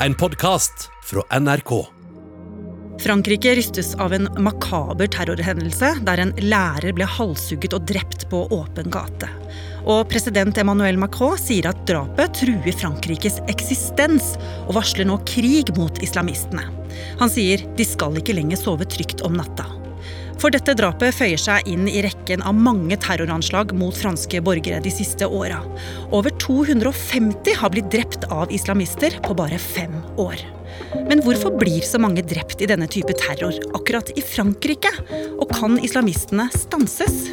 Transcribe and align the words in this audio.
en 0.00 0.14
podkast 0.14 0.90
fra 1.04 1.40
NRK. 1.40 1.86
Frankrike 3.00 3.54
rystes 3.54 3.94
av 3.94 4.12
en 4.12 4.28
makaber 4.42 5.06
terrorhendelse 5.06 5.88
der 6.04 6.20
en 6.20 6.32
lærer 6.40 6.92
ble 6.96 7.06
halshugget 7.08 7.76
og 7.76 7.86
drept 7.88 8.26
på 8.32 8.42
åpen 8.52 8.90
gate. 8.92 9.28
Og 9.88 10.08
president 10.10 10.58
Emmanuel 10.58 10.98
Macron 11.00 11.38
sier 11.40 11.70
at 11.70 11.80
drapet 11.88 12.34
truer 12.40 12.76
Frankrikes 12.76 13.38
eksistens, 13.52 14.34
og 14.66 14.76
varsler 14.80 15.08
nå 15.08 15.20
krig 15.28 15.72
mot 15.78 16.02
islamistene. 16.04 16.68
Han 17.20 17.32
sier 17.32 17.64
de 17.78 17.88
skal 17.88 18.20
ikke 18.20 18.36
lenger 18.36 18.60
sove 18.60 18.88
trygt 18.88 19.24
om 19.24 19.36
natta. 19.38 19.68
For 20.36 20.52
dette 20.52 20.74
drapet 20.76 21.16
føyer 21.16 21.40
seg 21.40 21.68
inn 21.70 21.86
i 21.88 22.02
rekken 22.04 22.42
av 22.44 22.56
mange 22.60 22.98
terroranslag 23.00 23.72
mot 23.76 23.96
franske 23.96 24.42
borgere 24.44 24.82
de 24.84 24.92
siste 24.92 25.24
åra. 25.24 25.62
Over 26.12 26.35
250 26.46 27.54
har 27.58 27.70
blitt 27.70 27.90
drept 27.90 28.24
av 28.30 28.52
islamister 28.52 29.18
på 29.22 29.34
bare 29.34 29.58
fem 29.58 29.96
år. 30.16 30.38
Men 31.08 31.18
hvorfor 31.24 31.56
blir 31.58 31.82
så 31.82 31.98
mange 31.98 32.22
drept 32.22 32.62
i 32.62 32.68
denne 32.70 32.86
type 32.86 33.16
terror 33.18 33.56
akkurat 33.74 34.12
i 34.14 34.22
Frankrike? 34.22 34.92
Og 35.40 35.50
kan 35.50 35.80
islamistene 35.82 36.46
stanses? 36.54 37.26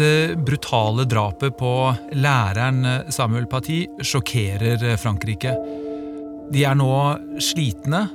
Dette 0.00 0.34
brutale 0.36 1.04
drapet 1.04 1.58
på 1.60 1.70
læreren 2.16 2.86
Samuel 3.12 3.44
Paty 3.50 3.82
sjokkerer 4.00 4.80
Frankrike. 4.96 5.52
De 6.48 6.62
er 6.64 6.78
nå 6.80 6.88
slitne, 7.36 8.06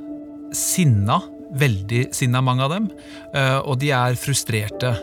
sinna, 0.50 1.20
veldig 1.54 2.08
sinna 2.10 2.42
mange 2.42 2.66
av 2.66 2.74
dem, 2.74 2.88
eh, 3.36 3.60
og 3.60 3.78
de 3.84 3.92
er 3.94 4.18
frustrerte. 4.18 4.96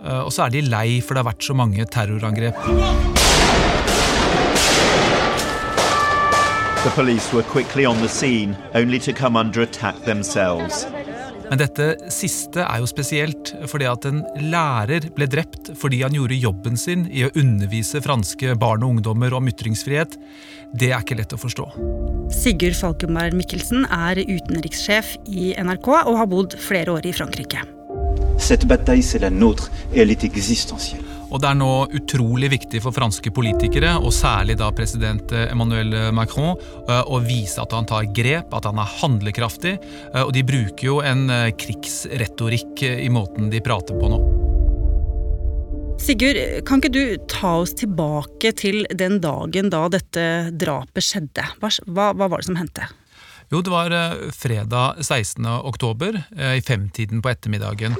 Eh, 0.00 0.22
Og 0.24 0.32
så 0.32 0.46
er 0.46 0.56
de 0.56 0.62
lei 0.62 1.02
for 1.02 1.12
det 1.12 1.20
har 1.20 1.34
vært 1.34 1.44
så 1.44 1.52
mange 1.54 1.84
terrorangrep. 1.84 2.56
The 6.82 6.90
police 6.96 7.30
were 7.34 7.42
quickly 7.42 7.84
on 7.84 8.00
the 8.00 8.08
scene, 8.08 8.56
only 8.74 8.98
to 9.00 9.12
come 9.12 9.36
under 9.36 9.60
attack 9.60 10.00
themselves. 10.06 10.86
Men 11.52 11.60
dette 11.60 12.08
siste 12.08 12.62
er 12.64 12.80
jo 12.80 12.86
spesielt, 12.88 13.50
fordi 13.68 13.84
at 13.84 14.06
en 14.08 14.22
lærer 14.40 15.04
ble 15.12 15.26
drept 15.28 15.68
fordi 15.76 15.98
han 16.00 16.14
gjorde 16.16 16.38
jobben 16.40 16.78
sin 16.80 17.02
i 17.12 17.26
å 17.26 17.28
undervise 17.36 18.00
franske 18.00 18.54
barn 18.56 18.86
og 18.86 18.94
ungdommer 18.94 19.36
om 19.36 19.50
ytringsfrihet. 19.52 20.16
Det 20.72 20.88
er 20.94 21.04
ikke 21.04 21.18
lett 21.18 21.36
å 21.36 21.40
forstå. 21.42 21.68
Sigurd 22.32 22.78
Falkenberg 22.78 23.36
Mikkelsen 23.36 23.84
er 23.84 24.22
utenrikssjef 24.24 25.18
i 25.28 25.52
NRK 25.60 25.92
og 25.98 26.16
har 26.22 26.32
bodd 26.32 26.56
flere 26.56 26.96
år 26.96 27.12
i 27.12 27.12
Frankrike. 27.20 27.60
Cette 28.40 28.64
bataille, 28.64 29.04
c'est 29.04 29.20
la 29.20 29.28
nôtre 29.28 29.68
et 29.92 30.00
elle 30.00 30.10
est 30.10 30.24
existentielle. 30.24 31.04
Og 31.32 31.40
det 31.40 31.48
er 31.48 31.56
nå 31.56 31.70
utrolig 31.96 32.50
viktig 32.52 32.82
for 32.84 32.92
franske 32.92 33.32
politikere, 33.32 33.94
og 33.96 34.12
særlig 34.12 34.58
da 34.60 34.68
president 34.76 35.32
Emmanuel 35.32 36.12
Macron, 36.12 36.58
eh, 36.84 37.02
å 37.08 37.22
vise 37.24 37.62
at 37.62 37.72
han 37.72 37.88
tar 37.88 38.10
grep, 38.12 38.52
at 38.52 38.68
han 38.68 38.78
er 38.78 38.94
handlekraftig. 39.00 39.78
eh, 40.14 40.22
Og 40.22 40.32
de 40.36 40.44
bruker 40.44 40.84
jo 40.84 41.00
en 41.00 41.28
eh, 41.30 41.50
krigsretorikk 41.56 42.82
eh, 42.84 43.04
i 43.06 43.08
måten 43.08 43.48
de 43.50 43.64
prater 43.64 43.96
på 43.96 44.12
nå. 44.12 44.20
Sigurd, 46.02 46.36
kan 46.66 46.80
ikke 46.80 46.92
du 46.92 47.16
ta 47.30 47.58
oss 47.62 47.76
tilbake 47.78 48.50
til 48.58 48.82
den 48.90 49.20
dagen 49.22 49.70
da 49.70 49.86
dette 49.92 50.50
drapet 50.58 51.06
skjedde? 51.06 51.44
Hva, 51.62 51.70
hva, 51.86 52.26
var 52.26 52.40
det 52.42 52.48
som 52.48 52.58
hendte? 52.58 52.88
Jo, 53.52 53.60
det 53.62 53.72
var 53.72 53.94
eh, 53.94 54.26
fredag 54.34 55.00
16. 55.04 55.46
oktober, 55.62 56.24
eh, 56.36 56.58
i 56.58 56.64
femtiden 56.64 57.22
på 57.22 57.32
ettermiddagen. 57.32 57.96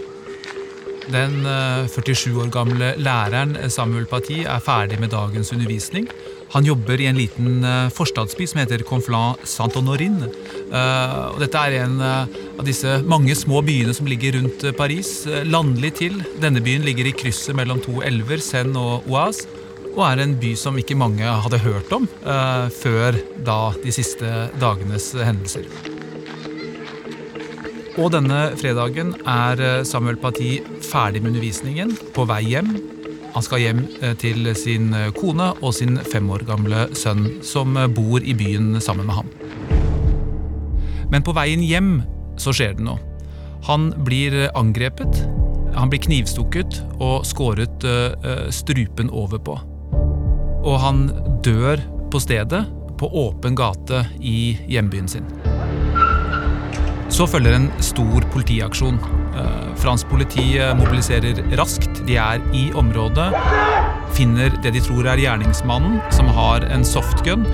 Den 1.11 1.41
eh, 1.47 1.89
47 1.91 2.37
år 2.45 2.51
gamle 2.55 2.93
læreren 3.03 3.57
eh, 3.59 3.69
Samuel 3.73 4.07
Paty 4.07 4.43
er 4.45 4.63
ferdig 4.63 5.01
med 5.03 5.11
dagens 5.11 5.51
undervisning. 5.53 6.07
Han 6.53 6.67
jobber 6.69 7.01
i 7.01 7.07
en 7.09 7.17
liten 7.19 7.65
eh, 7.65 7.89
forstadsby 7.93 8.47
som 8.47 8.61
heter 8.63 8.85
Conflans 8.87 9.41
Saint-Honorin. 9.57 10.21
Eh, 10.23 11.17
Dette 11.43 11.63
er 11.67 11.79
en 11.83 11.97
eh, 12.05 12.37
av 12.61 12.67
disse 12.69 12.99
mange 13.09 13.35
små 13.39 13.63
byene 13.67 13.95
som 13.97 14.07
ligger 14.11 14.39
rundt 14.39 14.63
eh, 14.69 14.77
Paris. 14.79 15.27
eh, 15.27 15.43
Landlig 15.49 15.95
til. 16.03 16.21
Denne 16.43 16.63
byen 16.65 16.87
ligger 16.87 17.09
i 17.11 17.17
krysset 17.17 17.57
mellom 17.59 17.83
to 17.83 17.99
elver, 18.07 18.39
Seine 18.45 18.79
og 18.79 19.09
Oise, 19.11 19.49
og 19.93 20.05
er 20.07 20.23
en 20.25 20.37
by 20.41 20.55
som 20.57 20.79
ikke 20.81 20.97
mange 20.97 21.27
hadde 21.27 21.59
hørt 21.67 21.91
om 21.93 22.07
eh, 22.23 22.69
før 22.73 23.19
da 23.45 23.59
de 23.83 23.93
siste 23.93 24.31
dagenes 24.63 25.11
hendelser. 25.19 25.67
Og 28.01 28.09
denne 28.15 28.55
fredagen 28.57 29.13
er 29.29 29.61
eh, 29.61 29.83
Samuel 29.85 30.17
Paty 30.17 30.63
ferdig 30.87 31.21
med 31.21 31.35
undervisningen, 31.35 31.93
på 32.17 32.25
vei 32.29 32.41
hjem. 32.55 32.71
Han 33.35 33.45
skal 33.45 33.61
hjem 33.61 33.83
eh, 34.01 34.15
til 34.17 34.49
sin 34.57 34.95
eh, 34.97 35.11
kone 35.13 35.51
og 35.61 35.75
sin 35.77 35.99
fem 36.09 36.31
år 36.33 36.47
gamle 36.49 36.87
sønn, 36.97 37.27
som 37.45 37.77
bor 37.93 38.25
i 38.25 38.33
byen 38.39 38.81
sammen 38.81 39.11
med 39.11 39.19
ham. 39.21 39.31
Men 41.13 41.27
på 41.27 41.37
veien 41.37 41.61
hjem 41.61 41.99
så 42.41 42.55
skjer 42.57 42.79
det 42.79 42.89
noe. 42.89 42.97
Han 43.69 43.91
blir 44.09 44.49
angrepet, 44.59 45.21
han 45.77 45.93
blir 45.93 46.01
knivstukket 46.03 46.81
og 46.97 47.29
skåret 47.29 47.85
strupen 48.51 49.13
over 49.13 49.39
på. 49.39 49.55
Og 50.65 50.81
han 50.83 51.07
dør 51.45 51.85
på 52.11 52.25
stedet, 52.25 52.65
på 52.99 53.13
åpen 53.29 53.55
gate 53.59 54.07
i 54.19 54.57
hjembyen 54.73 55.11
sin. 55.13 55.29
Så 57.13 57.27
følger 57.29 57.53
en 57.59 57.67
stor 57.85 58.25
politiaksjon. 58.33 58.97
Eh, 59.37 59.67
Fransk 59.81 60.09
politi 60.09 60.57
eh, 60.57 60.73
mobiliserer 60.79 61.43
raskt. 61.61 62.01
De 62.09 62.17
er 62.17 62.41
i 62.57 62.71
området, 62.79 63.29
finner 64.17 64.55
det 64.65 64.73
de 64.77 64.81
tror 64.85 65.11
er 65.13 65.21
gjerningsmannen, 65.21 66.01
som 66.15 66.31
har 66.33 66.65
en 66.73 66.85
softgun. 66.89 67.45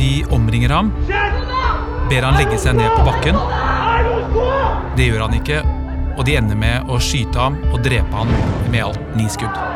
De 0.00 0.24
omringer 0.32 0.72
ham, 0.72 0.90
ber 2.08 2.24
han 2.24 2.40
legge 2.40 2.56
seg 2.60 2.80
ned 2.80 2.90
på 2.96 3.04
bakken. 3.06 3.38
Det 4.96 5.10
gjør 5.10 5.26
han 5.26 5.36
ikke, 5.36 5.60
og 6.16 6.24
de 6.24 6.40
ender 6.40 6.58
med 6.58 6.88
å 6.88 7.00
skyte 7.02 7.36
ham 7.36 7.60
og 7.70 7.82
drepe 7.84 8.16
ham 8.16 8.32
med 8.72 8.80
alt 8.88 9.16
ni 9.18 9.28
skudd. 9.28 9.73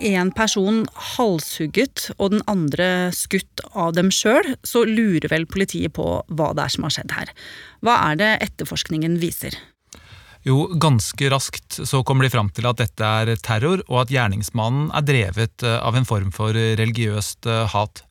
Én 0.00 0.30
person 0.32 0.86
halshugget 1.14 2.06
og 2.16 2.32
den 2.32 2.44
andre 2.48 3.10
skutt 3.12 3.60
av 3.76 3.92
dem 3.98 4.08
sjøl, 4.14 4.54
så 4.64 4.86
lurer 4.88 5.28
vel 5.28 5.44
politiet 5.44 5.92
på 5.98 6.06
hva 6.24 6.52
det 6.56 6.64
er 6.64 6.72
som 6.72 6.86
har 6.86 6.94
skjedd 6.94 7.12
her. 7.12 7.32
Hva 7.84 7.98
er 8.08 8.20
det 8.20 8.30
etterforskningen 8.48 9.18
viser? 9.20 9.58
Jo, 10.48 10.70
ganske 10.80 11.28
raskt 11.28 11.82
så 11.84 12.00
kommer 12.06 12.24
de 12.24 12.32
fram 12.32 12.48
til 12.56 12.64
at 12.70 12.80
dette 12.80 13.04
er 13.04 13.34
terror, 13.44 13.82
og 13.92 14.06
at 14.06 14.14
gjerningsmannen 14.14 14.88
er 14.96 15.04
drevet 15.04 15.66
eh, 15.66 15.76
av 15.76 15.98
en 15.98 16.08
form 16.08 16.30
for 16.32 16.56
religiøst 16.56 17.44
eh, 17.44 17.66
hat. 17.74 18.06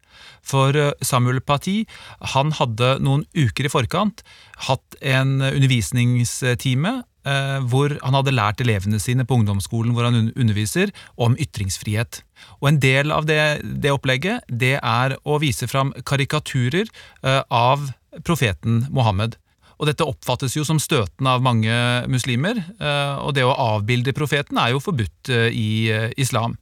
For 0.46 0.78
eh, 0.78 0.94
Samuel 1.02 1.42
Paty 1.42 1.82
han 2.36 2.54
hadde 2.60 3.00
noen 3.02 3.26
uker 3.34 3.66
i 3.66 3.74
forkant 3.74 4.22
hatt 4.70 5.00
en 5.02 5.40
undervisningstime 5.42 7.00
hvor 7.70 7.94
han 8.00 8.16
hadde 8.16 8.32
lært 8.34 8.62
elevene 8.64 9.00
sine 9.02 9.26
på 9.28 9.36
ungdomsskolen 9.36 9.92
hvor 9.94 10.08
han 10.08 10.32
underviser, 10.40 10.94
om 11.20 11.36
ytringsfrihet. 11.38 12.22
Og 12.62 12.72
En 12.72 12.80
del 12.80 13.12
av 13.12 13.28
det, 13.28 13.62
det 13.64 13.92
opplegget 13.94 14.48
det 14.48 14.78
er 14.80 15.18
å 15.24 15.40
vise 15.44 15.68
fram 15.68 15.92
karikaturer 16.08 16.88
eh, 16.88 17.44
av 17.50 17.92
profeten 18.26 18.86
Mohammed. 18.90 19.38
Og 19.80 19.88
Dette 19.88 20.08
oppfattes 20.08 20.58
jo 20.58 20.66
som 20.68 20.80
støtende 20.82 21.32
av 21.32 21.44
mange 21.44 21.72
muslimer, 22.12 22.60
eh, 22.60 23.16
og 23.24 23.36
det 23.38 23.46
å 23.48 23.56
avbilde 23.56 24.16
profeten 24.16 24.60
er 24.60 24.74
jo 24.74 24.84
forbudt 24.84 25.32
eh, 25.32 25.48
i 25.56 25.70
eh, 25.94 26.10
islam. 26.20 26.58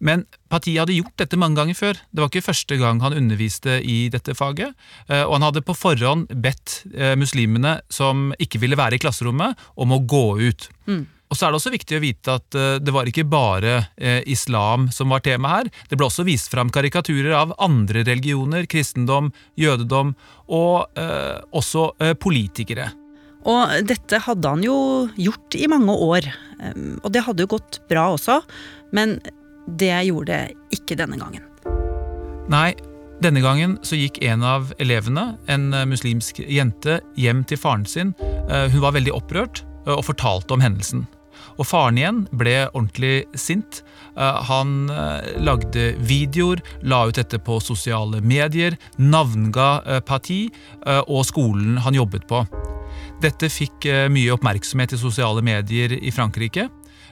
Men 0.00 0.24
partiet 0.48 0.80
hadde 0.80 0.94
gjort 0.96 1.16
dette 1.20 1.36
mange 1.36 1.58
ganger 1.60 1.76
før. 1.76 1.98
Det 2.08 2.22
var 2.22 2.30
ikke 2.32 2.46
første 2.48 2.76
gang 2.80 3.02
han 3.04 3.12
underviste 3.16 3.78
i 3.84 4.08
dette 4.12 4.32
faget. 4.34 4.72
eh, 5.08 5.22
Og 5.26 5.34
han 5.36 5.42
hadde 5.50 5.60
på 5.66 5.76
forhånd 5.76 6.30
bedt 6.40 6.84
eh, 6.94 7.12
muslimene 7.20 7.80
som 7.92 8.30
ikke 8.40 8.60
ville 8.62 8.78
være 8.80 8.96
i 8.96 9.02
klasserommet, 9.02 9.58
om 9.76 9.92
å 9.92 10.00
gå 10.00 10.24
ut. 10.40 10.70
Og 11.30 11.36
så 11.38 11.46
er 11.46 11.52
det 11.52 11.58
også 11.60 11.70
viktig 11.70 11.94
å 11.98 12.02
vite 12.02 12.32
at 12.40 12.56
eh, 12.58 12.78
det 12.82 12.94
var 12.96 13.06
ikke 13.06 13.26
bare 13.28 13.74
islam 14.26 14.88
som 14.90 15.12
var 15.12 15.20
tema 15.22 15.52
her. 15.58 15.68
Det 15.88 15.98
ble 16.00 16.08
også 16.08 16.24
vist 16.26 16.48
fram 16.50 16.72
karikaturer 16.72 17.36
av 17.36 17.52
andre 17.60 18.02
religioner, 18.08 18.64
kristendom, 18.66 19.28
jødedom 19.60 20.14
og 20.48 20.88
eh, 20.98 21.36
også 21.52 21.90
politikere. 22.18 22.88
Og 23.48 23.86
dette 23.88 24.18
hadde 24.20 24.48
han 24.52 24.64
jo 24.64 24.74
gjort 25.16 25.54
i 25.56 25.68
mange 25.70 25.94
år, 25.96 26.26
og 27.00 27.06
det 27.14 27.22
hadde 27.24 27.46
jo 27.46 27.54
gått 27.54 27.78
bra 27.88 28.10
også, 28.12 28.42
men 28.92 29.14
det 29.66 29.94
gjorde 30.08 30.32
det 30.32 30.78
ikke 30.78 30.96
denne 30.98 31.18
gangen. 31.20 31.44
Nei, 32.50 32.74
denne 33.22 33.42
gangen 33.44 33.76
så 33.84 33.98
gikk 34.00 34.22
en 34.24 34.42
av 34.42 34.72
elevene, 34.80 35.36
en 35.52 35.72
eh, 35.76 35.86
muslimsk 35.86 36.40
jente, 36.48 37.00
hjem 37.20 37.44
til 37.44 37.60
faren 37.60 37.86
sin. 37.86 38.14
Eh, 38.48 38.70
Hun 38.72 38.80
var 38.80 38.96
veldig 38.96 39.12
opprørt, 39.12 39.64
og 39.88 40.04
fortalte 40.04 40.54
om 40.54 40.60
hendelsen. 40.60 41.06
Og 41.56 41.64
faren 41.68 41.96
igjen 41.98 42.18
ble 42.36 42.68
ordentlig 42.68 43.24
sint. 43.34 43.80
Han 44.16 44.90
lagde 45.40 45.94
videoer, 46.04 46.60
la 46.84 47.06
ut 47.08 47.16
dette 47.16 47.40
på 47.40 47.56
sosiale 47.64 48.20
medier, 48.20 48.76
navnga 49.00 50.00
parti 50.04 50.50
og 51.08 51.24
skolen 51.28 51.80
han 51.80 51.96
jobbet 51.96 52.26
på. 52.28 52.42
Dette 53.24 53.48
fikk 53.52 53.88
mye 54.12 54.36
oppmerksomhet 54.36 54.94
i 54.96 55.00
sosiale 55.00 55.42
medier 55.44 55.96
i 55.96 56.12
Frankrike. 56.12 56.68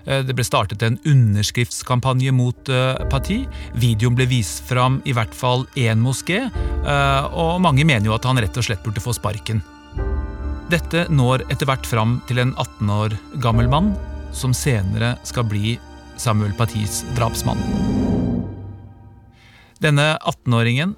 Eh, 0.08 0.25
det 0.25 0.34
ble 0.37 0.44
startet 0.46 0.82
en 0.82 0.99
underskriftskampanje 1.05 2.32
mot 2.32 2.69
eh, 2.72 3.00
parti. 3.12 3.43
Videoen 3.76 4.16
ble 4.16 4.28
vist 4.31 4.64
fram 4.69 5.02
i 5.05 5.14
hvert 5.16 5.34
fall 5.37 5.66
én 5.76 6.00
moské, 6.02 6.46
eh, 6.49 7.25
og 7.28 7.60
mange 7.64 7.84
mener 7.84 8.08
jo 8.08 8.16
at 8.16 8.28
han 8.28 8.40
rett 8.40 8.56
og 8.56 8.64
slett 8.64 8.84
burde 8.87 9.05
få 9.05 9.14
sparken. 9.16 9.60
Dette 10.72 11.06
når 11.12 11.46
etter 11.49 11.69
hvert 11.69 11.87
fram 11.88 12.19
til 12.28 12.40
en 12.43 12.55
18 12.56 12.93
år 12.93 13.16
gammel 13.44 13.69
mann, 13.72 13.93
som 14.37 14.52
senere 14.56 15.14
skal 15.28 15.46
bli 15.49 15.76
Samuel 16.20 16.52
Patis 16.56 17.02
drapsmann. 17.16 17.60
Denne 19.81 20.10
18-åringen 20.26 20.96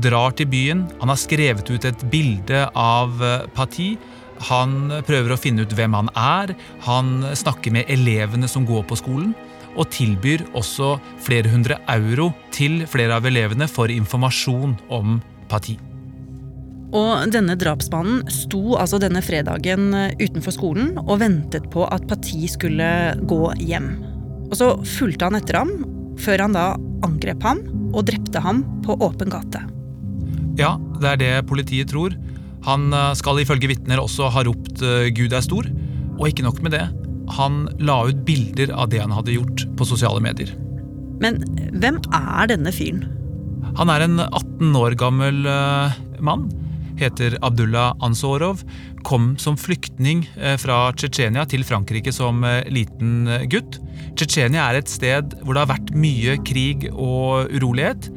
drar 0.00 0.32
til 0.38 0.46
byen. 0.48 0.84
Han 1.00 1.10
har 1.10 1.18
skrevet 1.18 1.68
ut 1.68 1.84
et 1.84 2.04
bilde 2.12 2.62
av 2.78 3.18
Pati 3.56 3.90
han 4.48 5.02
prøver 5.06 5.34
å 5.34 5.40
finne 5.40 5.66
ut 5.66 5.74
hvem 5.76 5.94
han 5.96 6.10
er, 6.16 6.54
han 6.86 7.20
snakker 7.36 7.74
med 7.74 7.90
elevene 7.92 8.48
som 8.48 8.66
går 8.68 8.86
på 8.88 8.98
skolen, 9.00 9.34
og 9.78 9.90
tilbyr 9.94 10.48
også 10.58 10.96
flere 11.22 11.52
hundre 11.52 11.78
euro 11.92 12.30
til 12.54 12.82
flere 12.90 13.20
av 13.20 13.28
elevene 13.28 13.68
for 13.70 13.92
informasjon 13.92 14.74
om 14.92 15.20
parti. 15.50 15.76
Og 16.90 17.30
denne 17.30 17.54
drapsmannen 17.54 18.24
sto 18.34 18.74
altså 18.74 18.98
denne 18.98 19.22
fredagen 19.22 19.92
utenfor 20.18 20.54
skolen 20.56 20.96
og 21.04 21.20
ventet 21.22 21.68
på 21.70 21.84
at 21.86 22.06
Pati 22.10 22.48
skulle 22.50 22.88
gå 23.30 23.42
hjem. 23.62 23.92
Og 24.50 24.56
så 24.58 24.72
fulgte 24.98 25.28
han 25.28 25.38
etter 25.38 25.60
ham, 25.60 25.70
før 26.18 26.46
han 26.48 26.56
da 26.56 26.72
angrep 27.06 27.46
ham 27.46 27.62
og 27.94 28.08
drepte 28.10 28.42
ham 28.42 28.64
på 28.82 28.98
åpen 29.06 29.30
gate. 29.30 29.62
Ja, 30.58 30.74
det 30.98 31.12
er 31.12 31.20
det 31.20 31.32
politiet 31.48 31.92
tror. 31.92 32.16
Han 32.66 32.92
eh, 32.92 33.12
skal 33.18 33.40
ifølge 33.42 33.70
vitner 33.70 34.02
også 34.02 34.30
ha 34.34 34.44
ropt 34.46 34.82
eh, 34.84 35.08
'Gud 35.14 35.32
er 35.32 35.44
stor', 35.44 35.70
og 36.18 36.26
ikke 36.28 36.44
nok 36.44 36.60
med 36.64 36.76
det. 36.76 36.84
Han 37.38 37.62
la 37.80 38.02
ut 38.10 38.24
bilder 38.26 38.74
av 38.74 38.90
det 38.92 39.00
han 39.00 39.14
hadde 39.14 39.36
gjort 39.36 39.64
på 39.78 39.86
sosiale 39.88 40.20
medier. 40.22 40.52
Men 41.22 41.40
hvem 41.80 42.00
er 42.16 42.50
denne 42.50 42.72
fyren? 42.74 43.04
Han 43.78 43.92
er 43.92 44.04
en 44.04 44.18
18 44.18 44.74
år 44.76 44.96
gammel 44.98 45.44
uh, 45.46 45.94
mann. 46.18 46.48
Heter 46.98 47.36
Abdullah 47.44 47.94
Ansorov. 48.04 48.64
Kom 49.06 49.36
som 49.40 49.56
flyktning 49.56 50.26
fra 50.60 50.90
Tsjetsjenia 50.92 51.46
til 51.48 51.62
Frankrike 51.64 52.12
som 52.12 52.42
liten 52.68 53.30
gutt. 53.48 53.78
Tsjetsjenia 54.18 54.66
er 54.66 54.80
et 54.80 54.92
sted 54.92 55.32
hvor 55.40 55.56
det 55.56 55.62
har 55.62 55.70
vært 55.70 55.94
mye 55.96 56.34
krig 56.44 56.90
og 56.90 57.48
urolighet. 57.54 58.10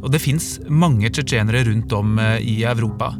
Og 0.00 0.08
det 0.14 0.22
fins 0.24 0.54
mange 0.72 1.10
tsjetsjenere 1.12 1.66
rundt 1.68 1.92
om 1.92 2.16
i 2.40 2.62
Europa. 2.64 3.12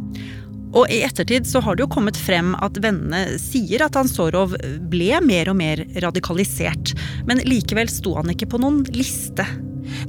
Og 0.71 0.87
i 0.93 1.01
ettertid 1.03 1.49
så 1.51 1.63
har 1.65 1.77
det 1.77 1.85
jo 1.85 1.91
kommet 1.91 2.19
frem 2.19 2.53
at 2.63 2.79
vennene 2.83 3.39
sier 3.43 3.83
at 3.87 3.99
Ansorov 3.99 4.55
ble 4.93 5.19
mer 5.25 5.51
og 5.51 5.59
mer 5.59 5.83
radikalisert. 6.05 6.95
Men 7.27 7.43
likevel 7.47 7.91
sto 7.91 8.15
han 8.21 8.31
ikke 8.35 8.53
på 8.53 8.63
noen 8.63 8.85
liste. 8.95 9.47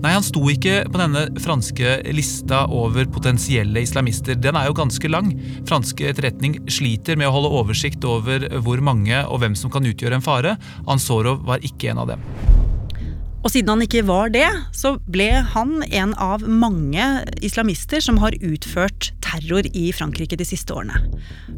Nei, 0.01 0.13
han 0.13 0.25
sto 0.25 0.43
ikke 0.51 0.83
på 0.91 1.01
denne 1.01 1.25
franske 1.41 1.97
lista 2.13 2.63
over 2.69 3.07
potensielle 3.09 3.81
islamister. 3.81 4.37
Den 4.37 4.59
er 4.59 4.69
jo 4.69 4.77
ganske 4.77 5.09
lang. 5.09 5.33
Fransk 5.69 6.03
etterretning 6.05 6.59
sliter 6.69 7.17
med 7.17 7.31
å 7.31 7.35
holde 7.39 7.53
oversikt 7.61 8.05
over 8.05 8.45
hvor 8.61 8.83
mange 8.85 9.23
og 9.25 9.41
hvem 9.41 9.57
som 9.57 9.73
kan 9.73 9.87
utgjøre 9.87 10.21
en 10.21 10.25
fare. 10.25 10.57
Ansorov 10.85 11.41
var 11.47 11.65
ikke 11.65 11.95
en 11.95 12.05
av 12.05 12.13
dem. 12.13 12.60
Og 13.41 13.49
siden 13.49 13.71
han 13.73 13.81
ikke 13.81 14.03
var 14.05 14.29
det, 14.33 14.47
så 14.75 14.95
ble 15.09 15.29
han 15.53 15.81
en 15.89 16.13
av 16.21 16.43
mange 16.45 17.05
islamister 17.41 18.03
som 18.03 18.19
har 18.21 18.37
utført 18.37 19.09
terror 19.25 19.65
i 19.73 19.87
Frankrike 19.95 20.37
de 20.37 20.45
siste 20.45 20.75
årene. 20.75 21.01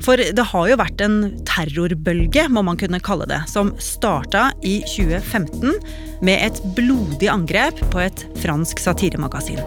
For 0.04 0.20
det 0.20 0.46
har 0.54 0.70
jo 0.70 0.80
vært 0.80 1.04
en 1.04 1.18
terrorbølge, 1.48 2.48
må 2.48 2.64
man 2.66 2.80
kunne 2.80 3.02
kalle 3.04 3.28
det, 3.30 3.42
som 3.52 3.74
starta 3.84 4.50
i 4.64 4.80
2015 4.96 5.76
med 6.24 6.40
et 6.48 6.64
blodig 6.78 7.28
angrep 7.32 7.84
på 7.92 8.04
et 8.06 8.26
fransk 8.44 8.80
satiremagasin. 8.84 9.60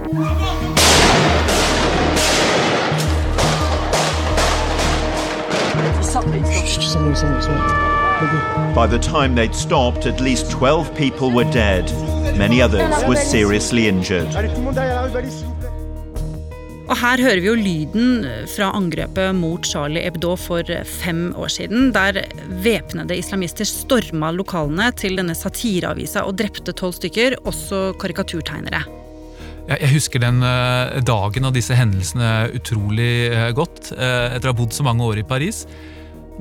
By 8.17 8.87
the 8.87 8.99
time 8.99 9.35
they'd 9.35 9.55
stopped, 9.55 10.07
at 10.07 10.21
least 10.21 10.51
12 10.51 10.95
people 10.97 11.31
were 11.31 11.45
dead. 11.53 11.85
Many 12.39 12.63
others 12.63 13.05
were 13.05 13.17
seriously 13.17 13.89
injured. 13.89 14.33
Og 16.89 16.97
her 16.97 17.21
hører 17.21 17.41
vi 17.43 17.51
jo 17.51 17.57
lyden 17.59 18.25
fra 18.49 18.71
angrepet 18.79 19.37
mot 19.37 19.69
Charlie 19.69 20.07
Hebdo 20.07 20.33
for 20.41 20.65
fem 21.03 21.35
år 21.37 21.53
siden, 21.53 21.91
der 21.93 22.23
væpnede 22.65 23.19
islamister 23.21 23.69
storma 23.69 24.31
lokalene 24.33 24.89
til 24.97 25.19
denne 25.21 25.37
satireavisa 25.37 26.23
og 26.25 26.39
drepte 26.41 26.73
tolv 26.73 26.97
stykker, 26.97 27.37
også 27.45 27.91
karikaturtegnere. 28.01 28.81
Jeg 29.67 29.93
husker 29.93 30.23
den 30.25 30.41
eh, 30.47 31.03
dagen 31.05 31.51
og 31.51 31.53
disse 31.53 31.77
hendelsene 31.77 32.49
utrolig 32.57 33.29
eh, 33.29 33.51
godt, 33.53 33.93
eh, 33.93 34.39
etter 34.39 34.49
å 34.49 34.55
ha 34.55 34.59
bodd 34.63 34.73
så 34.73 34.87
mange 34.89 35.05
år 35.05 35.21
i 35.21 35.27
Paris. 35.27 35.67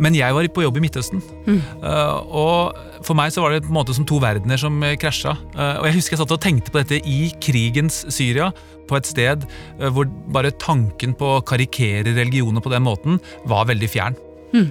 Men 0.02 0.16
jeg 0.18 0.36
var 0.36 0.48
på 0.52 0.66
jobb 0.66 0.80
i 0.80 0.84
Midtøsten. 0.84 1.22
Mm. 1.46 1.60
Uh, 1.84 2.18
og 2.28 3.04
for 3.06 3.18
meg 3.18 3.34
så 3.34 3.44
var 3.44 3.54
det 3.54 3.64
på 3.66 3.72
en 3.72 3.78
måte 3.78 3.96
som 3.96 4.08
to 4.08 4.20
verdener 4.24 4.60
som 4.60 4.78
uh, 4.84 4.94
krasja. 5.00 5.36
Uh, 5.56 5.82
og 5.82 5.90
jeg 5.90 5.98
husker 6.00 6.16
jeg 6.16 6.24
satt 6.24 6.36
og 6.36 6.42
tenkte 6.44 6.74
på 6.74 6.82
dette 6.82 7.00
i 7.08 7.30
krigens 7.44 8.04
Syria, 8.14 8.52
på 8.86 9.00
et 9.00 9.08
sted 9.10 9.48
hvor 9.96 10.06
bare 10.30 10.52
tanken 10.62 11.16
på 11.18 11.30
å 11.40 11.42
karikere 11.42 12.12
religioner 12.14 12.62
på 12.62 12.70
den 12.70 12.84
måten 12.86 13.16
var 13.50 13.66
veldig 13.66 13.88
fjern. 13.90 14.18
Mm. 14.54 14.68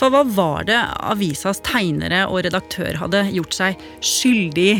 For 0.00 0.10
hva 0.10 0.24
var 0.26 0.66
det 0.66 0.80
avisas 1.06 1.62
tegnere 1.62 2.24
og 2.26 2.42
redaktør 2.48 2.98
hadde 2.98 3.22
gjort 3.30 3.54
seg 3.54 3.84
skyldig 4.02 4.72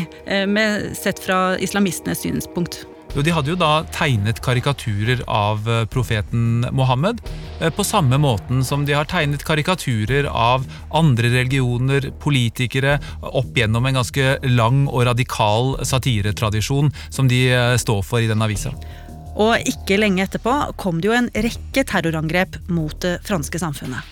med 0.51 0.89
sett 0.99 1.23
fra 1.23 1.55
islamistenes 1.63 2.25
synspunkt? 2.27 2.81
Jo, 3.15 3.23
De 3.23 3.31
hadde 3.31 3.53
jo 3.53 3.55
da 3.55 3.85
tegnet 3.95 4.41
karikaturer 4.43 5.21
av 5.31 5.63
eh, 5.71 5.85
profeten 5.87 6.65
Mohammed, 6.75 7.21
eh, 7.61 7.71
på 7.71 7.83
samme 7.87 8.19
måten 8.19 8.59
som 8.67 8.83
de 8.83 8.97
har 8.97 9.07
tegnet 9.07 9.45
karikaturer 9.47 10.27
av 10.27 10.65
andre 10.91 11.31
religioner, 11.31 12.09
politikere, 12.19 12.97
opp 13.23 13.55
gjennom 13.55 13.87
en 13.87 14.01
ganske 14.01 14.35
lang 14.51 14.83
og 14.89 15.05
radikal 15.07 15.77
satiretradisjon 15.87 16.91
som 17.07 17.31
de 17.31 17.45
eh, 17.55 17.77
står 17.79 18.03
for 18.03 18.19
i 18.19 18.27
den 18.27 18.43
avisa. 18.43 18.75
Og 19.39 19.63
ikke 19.63 19.99
lenge 19.99 20.27
etterpå 20.27 20.75
kom 20.79 20.99
det 20.99 21.07
jo 21.07 21.15
en 21.15 21.31
rekke 21.31 21.85
terrorangrep 21.87 22.59
mot 22.67 22.99
det 23.03 23.21
franske 23.23 23.63
samfunnet. 23.63 24.03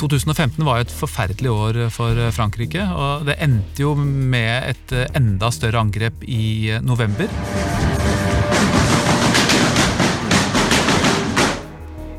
2015 0.00 0.64
var 0.64 0.80
et 0.80 0.92
forferdelig 0.94 1.50
år 1.52 1.78
for 1.92 2.16
Frankrike, 2.32 2.86
og 2.94 3.26
det 3.28 3.36
endte 3.44 3.84
jo 3.84 3.92
med 3.98 4.70
et 4.70 4.96
enda 5.18 5.52
større 5.52 5.82
angrep 5.82 6.24
i 6.24 6.78
november. 6.80 7.28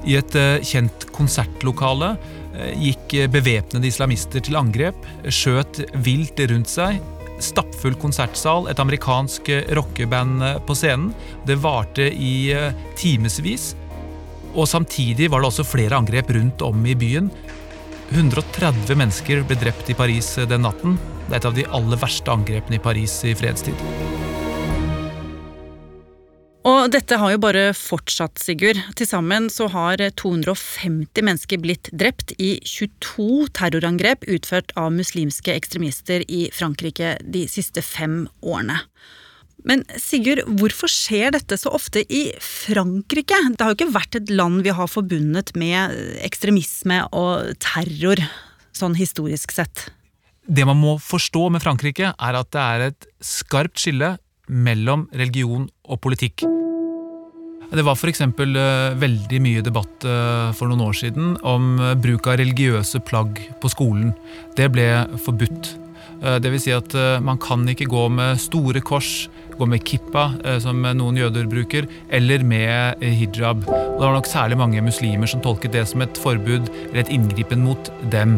I 0.07 0.17
et 0.17 0.35
eh, 0.37 0.63
kjent 0.65 1.07
konsertlokale 1.13 2.15
eh, 2.55 2.71
gikk 2.87 3.15
bevæpnede 3.33 3.89
islamister 3.89 4.43
til 4.43 4.57
angrep, 4.59 4.97
skjøt 5.29 5.83
vilt 6.05 6.41
rundt 6.51 6.71
seg. 6.71 7.01
Stappfull 7.41 7.97
konsertsal, 8.01 8.67
et 8.69 8.81
amerikansk 8.81 9.49
rockeband 9.77 10.43
på 10.67 10.77
scenen. 10.77 11.11
Det 11.45 11.59
varte 11.61 12.09
i 12.09 12.51
eh, 12.53 12.73
timevis. 12.97 13.71
Og 14.51 14.67
samtidig 14.67 15.29
var 15.31 15.41
det 15.41 15.51
også 15.51 15.67
flere 15.67 15.97
angrep 15.97 16.33
rundt 16.35 16.65
om 16.65 16.85
i 16.85 16.97
byen. 16.97 17.31
130 18.11 18.97
mennesker 18.99 19.45
ble 19.47 19.55
drept 19.55 19.93
i 19.93 19.95
Paris 19.95 20.33
den 20.49 20.65
natten. 20.67 20.97
Det 21.29 21.37
er 21.37 21.39
et 21.39 21.47
av 21.47 21.55
de 21.55 21.69
aller 21.77 22.01
verste 22.01 22.33
angrepene 22.33 22.81
i 22.81 22.83
Paris 22.83 23.21
i 23.23 23.37
fredstid. 23.37 24.20
Dette 26.89 27.17
har 27.19 27.33
jo 27.33 27.39
bare 27.43 27.73
fortsatt, 27.77 28.39
Sigurd. 28.41 28.79
Til 28.97 29.05
sammen 29.05 29.49
så 29.53 29.67
har 29.69 30.01
250 30.17 31.21
mennesker 31.21 31.59
blitt 31.61 31.91
drept 31.93 32.31
i 32.41 32.55
22 32.65 33.51
terrorangrep 33.53 34.25
utført 34.25 34.71
av 34.79 34.89
muslimske 34.95 35.53
ekstremister 35.53 36.23
i 36.25 36.47
Frankrike 36.55 37.19
de 37.21 37.43
siste 37.51 37.83
fem 37.85 38.23
årene. 38.41 38.79
Men 39.67 39.83
Sigurd, 40.01 40.41
hvorfor 40.57 40.89
skjer 40.89 41.35
dette 41.35 41.59
så 41.61 41.69
ofte 41.75 42.01
i 42.01 42.23
Frankrike? 42.41 43.37
Det 43.51 43.61
har 43.61 43.75
jo 43.75 43.77
ikke 43.77 43.93
vært 43.99 44.17
et 44.17 44.33
land 44.33 44.63
vi 44.65 44.73
har 44.73 44.89
forbundet 44.89 45.53
med 45.53 45.93
ekstremisme 46.25 47.03
og 47.13 47.51
terror, 47.61 48.23
sånn 48.73 48.97
historisk 48.97 49.53
sett. 49.53 49.91
Det 50.49 50.65
man 50.65 50.81
må 50.81 50.95
forstå 50.97 51.45
med 51.53 51.61
Frankrike, 51.61 52.15
er 52.17 52.41
at 52.41 52.49
det 52.55 52.65
er 52.65 52.87
et 52.89 53.11
skarpt 53.21 53.77
skille 53.83 54.15
mellom 54.49 55.05
religion 55.13 55.69
og 55.85 56.01
politikk. 56.01 56.47
Det 57.71 57.85
var 57.87 57.95
f.eks. 57.95 58.21
Uh, 58.27 58.97
veldig 58.99 59.37
mye 59.43 59.61
debatt 59.63 60.03
uh, 60.03 60.51
for 60.57 60.67
noen 60.67 60.83
år 60.89 60.97
siden 60.97 61.37
om 61.47 61.77
uh, 61.79 61.93
bruk 61.95 62.27
av 62.27 62.41
religiøse 62.41 62.99
plagg 63.07 63.39
på 63.63 63.71
skolen. 63.71 64.11
Det 64.57 64.67
ble 64.73 64.89
forbudt. 65.23 65.77
Dvs. 66.21 66.67
si 66.67 66.69
at 66.69 66.93
man 67.25 67.39
kan 67.41 67.63
ikke 67.65 67.87
gå 67.89 68.03
med 68.13 68.37
store 68.37 68.77
kors, 68.85 69.23
gå 69.57 69.65
med 69.65 69.81
kippa, 69.89 70.27
som 70.61 70.83
noen 70.85 71.17
jøder 71.17 71.47
bruker, 71.49 71.87
eller 72.13 72.45
med 72.45 73.01
hijab. 73.01 73.63
Og 73.65 73.95
det 73.97 74.05
var 74.05 74.13
nok 74.13 74.29
særlig 74.29 74.59
mange 74.61 74.83
muslimer 74.85 75.31
som 75.31 75.41
tolket 75.41 75.73
det 75.73 75.87
som 75.89 76.05
et 76.05 76.21
forbud 76.21 76.69
eller 76.91 77.01
et 77.01 77.09
inngripen 77.15 77.65
mot 77.65 77.89
dem. 78.13 78.37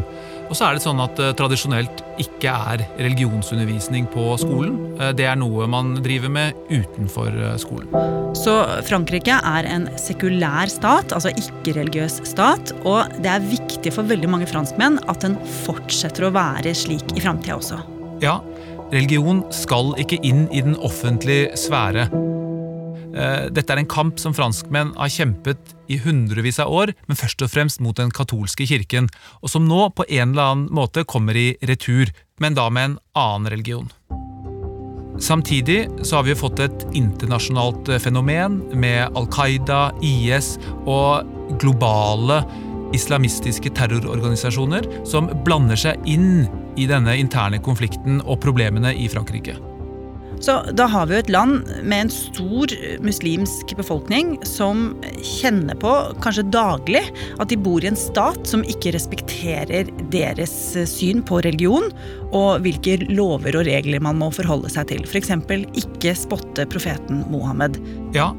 Og 0.53 0.57
så 0.60 0.67
er 0.67 0.77
det 0.77 0.83
sånn 0.83 1.00
at 1.01 1.17
uh, 1.17 1.31
tradisjonelt 1.33 2.03
ikke 2.22 2.51
er 2.53 2.83
religionsundervisning 3.00 4.05
på 4.13 4.36
skolen. 4.38 4.75
Uh, 5.00 5.07
det 5.17 5.25
er 5.25 5.39
noe 5.41 5.65
man 5.65 5.95
driver 6.05 6.29
med 6.29 6.60
utenfor 6.69 7.33
uh, 7.33 7.55
skolen. 7.57 7.89
Så 8.38 8.53
Frankrike 8.86 9.39
er 9.50 9.65
en 9.65 9.88
sekulær 9.98 10.69
stat, 10.69 11.10
altså 11.17 11.33
ikke-religiøs 11.41 12.19
stat. 12.29 12.75
Og 12.86 13.17
det 13.25 13.33
er 13.33 13.50
viktig 13.50 13.95
for 13.95 14.05
veldig 14.05 14.29
mange 14.29 14.50
franskmenn 14.51 15.01
at 15.10 15.25
den 15.25 15.39
fortsetter 15.63 16.29
å 16.29 16.33
være 16.38 16.75
slik 16.77 17.17
i 17.17 17.25
framtida 17.25 17.57
også. 17.57 17.81
Ja, 18.22 18.38
religion 18.93 19.41
skal 19.50 19.95
ikke 20.05 20.22
inn 20.22 20.45
i 20.53 20.62
den 20.62 20.77
offentlige 20.86 21.50
sfære. 21.57 22.12
Eh, 23.13 23.48
dette 23.53 23.74
er 23.74 23.82
en 23.82 23.89
kamp 23.89 24.17
som 24.22 24.34
franskmenn 24.34 24.93
har 24.98 25.12
kjempet 25.13 25.75
i 25.91 26.00
hundrevis 26.01 26.60
av 26.63 26.72
år, 26.74 26.93
men 27.05 27.20
først 27.20 27.46
og 27.46 27.51
fremst 27.53 27.82
mot 27.84 27.98
den 27.98 28.13
katolske 28.13 28.65
kirken, 28.70 29.10
og 29.41 29.53
som 29.53 29.67
nå 29.70 29.91
på 29.93 30.08
en 30.10 30.34
eller 30.34 30.50
annen 30.50 30.70
måte 30.74 31.05
kommer 31.05 31.38
i 31.38 31.53
retur, 31.62 32.10
men 32.41 32.58
da 32.58 32.70
med 32.74 32.89
en 32.89 32.98
annen 33.13 33.51
religion. 33.53 33.91
Samtidig 35.22 35.86
så 36.01 36.17
har 36.17 36.25
vi 36.25 36.36
fått 36.36 36.60
et 36.63 36.86
internasjonalt 36.98 37.93
eh, 37.93 38.01
fenomen 38.01 38.63
med 38.74 39.13
Al 39.13 39.29
Qaida, 39.29 39.91
IS 40.01 40.55
og 40.89 41.29
globale 41.62 42.41
islamistiske 42.93 43.72
terrororganisasjoner 43.77 44.86
som 45.10 45.29
blander 45.46 45.77
seg 45.79 46.01
inn 46.10 46.48
i 46.77 46.89
denne 46.89 47.15
interne 47.17 47.62
konflikten 47.62 48.22
og 48.25 48.41
problemene 48.41 48.93
i 48.98 49.08
Frankrike. 49.10 49.58
Så 50.44 50.56
da 50.75 50.88
har 50.90 51.08
vi 51.08 51.16
jo 51.16 51.24
et 51.24 51.32
land 51.32 51.70
med 51.84 52.06
en 52.06 52.12
stor 52.12 52.74
muslimsk 53.04 53.75
befolkning 53.80 54.36
som 54.48 54.90
kjenner 55.22 55.78
på, 55.80 55.92
kanskje 56.24 56.48
daglig, 56.54 57.04
at 57.40 57.52
de 57.52 57.60
bor 57.60 57.84
i 57.84 57.92
en 57.92 58.00
stat 58.00 58.42
som 58.48 58.66
ikke 58.68 58.96
respekterer 58.96 59.92
deres 60.13 60.56
syn 60.90 61.24
på 61.25 61.42
religion, 61.46 61.90
og 62.34 62.63
hvilke 62.66 62.98
lover 63.12 63.60
og 63.60 63.68
regler 63.70 64.04
man 64.04 64.20
må 64.20 64.32
forholde 64.34 64.72
seg 64.74 64.90
til. 64.92 65.08
F.eks. 65.08 65.32
ikke 65.80 66.16
spotte 66.18 66.68
profeten 66.72 67.24
Mohammed. 67.32 67.80
Ja, 68.18 68.32